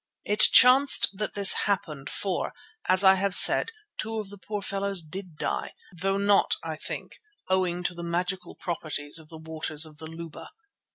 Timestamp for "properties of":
8.55-9.29